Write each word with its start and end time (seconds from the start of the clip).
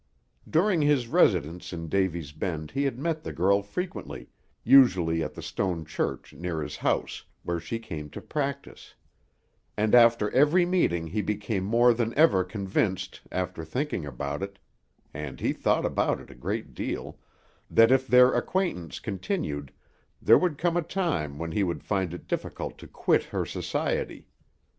During 0.49 0.81
his 0.81 1.07
residence 1.07 1.71
in 1.71 1.87
Davy's 1.87 2.31
Bend 2.31 2.71
he 2.71 2.85
had 2.85 2.97
met 2.97 3.21
the 3.21 3.31
girl 3.31 3.61
frequently, 3.61 4.29
usually 4.63 5.21
at 5.21 5.35
the 5.35 5.43
stone 5.43 5.85
church 5.85 6.33
near 6.33 6.59
his 6.59 6.77
house, 6.77 7.23
where 7.43 7.59
she 7.59 7.77
came 7.77 8.09
to 8.09 8.19
practise; 8.19 8.95
and 9.77 9.93
after 9.93 10.31
every 10.31 10.65
meeting 10.65 11.05
he 11.05 11.21
became 11.21 11.63
more 11.63 11.93
than 11.93 12.17
ever 12.17 12.43
convinced, 12.43 13.21
after 13.31 13.63
thinking 13.63 14.03
about 14.03 14.41
it, 14.41 14.57
and 15.13 15.39
he 15.39 15.53
thought 15.53 15.85
about 15.85 16.19
it 16.19 16.31
a 16.31 16.33
great 16.33 16.73
deal, 16.73 17.19
that 17.69 17.91
if 17.91 18.07
their 18.07 18.33
acquaintance 18.33 18.99
continued, 18.99 19.71
there 20.19 20.39
would 20.39 20.57
come 20.57 20.75
a 20.75 20.81
time 20.81 21.37
when 21.37 21.51
he 21.51 21.61
would 21.61 21.83
find 21.83 22.11
it 22.11 22.27
difficult 22.27 22.79
to 22.79 22.87
quit 22.87 23.25
her 23.25 23.45
society. 23.45 24.25